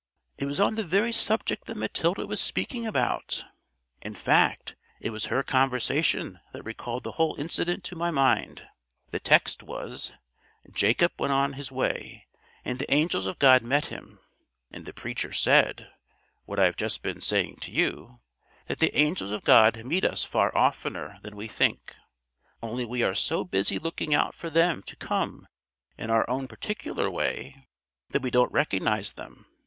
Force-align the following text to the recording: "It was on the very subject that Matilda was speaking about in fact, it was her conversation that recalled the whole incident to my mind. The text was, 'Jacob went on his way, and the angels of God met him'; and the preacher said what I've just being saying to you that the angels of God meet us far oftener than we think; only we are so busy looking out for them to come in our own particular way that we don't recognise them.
"It 0.39 0.45
was 0.47 0.59
on 0.59 0.73
the 0.73 0.83
very 0.83 1.11
subject 1.11 1.65
that 1.67 1.77
Matilda 1.77 2.25
was 2.25 2.41
speaking 2.41 2.87
about 2.87 3.45
in 4.01 4.15
fact, 4.15 4.75
it 4.99 5.11
was 5.11 5.25
her 5.25 5.43
conversation 5.43 6.39
that 6.53 6.63
recalled 6.65 7.03
the 7.03 7.11
whole 7.11 7.35
incident 7.39 7.83
to 7.83 7.95
my 7.95 8.09
mind. 8.09 8.65
The 9.11 9.19
text 9.19 9.61
was, 9.61 10.17
'Jacob 10.71 11.11
went 11.19 11.33
on 11.33 11.53
his 11.53 11.71
way, 11.71 12.25
and 12.65 12.79
the 12.79 12.91
angels 12.91 13.27
of 13.27 13.37
God 13.37 13.61
met 13.61 13.85
him'; 13.93 14.19
and 14.71 14.87
the 14.87 14.91
preacher 14.91 15.31
said 15.31 15.89
what 16.45 16.59
I've 16.59 16.77
just 16.77 17.03
being 17.03 17.21
saying 17.21 17.57
to 17.57 17.71
you 17.71 18.21
that 18.65 18.79
the 18.79 18.97
angels 18.97 19.29
of 19.29 19.43
God 19.43 19.85
meet 19.85 20.03
us 20.03 20.23
far 20.23 20.51
oftener 20.57 21.19
than 21.21 21.35
we 21.35 21.47
think; 21.47 21.95
only 22.63 22.85
we 22.85 23.03
are 23.03 23.13
so 23.13 23.43
busy 23.43 23.77
looking 23.77 24.15
out 24.15 24.33
for 24.33 24.49
them 24.49 24.81
to 24.81 24.95
come 24.95 25.47
in 25.95 26.09
our 26.09 26.27
own 26.27 26.47
particular 26.47 27.07
way 27.07 27.67
that 28.09 28.23
we 28.23 28.31
don't 28.31 28.51
recognise 28.51 29.13
them. 29.13 29.45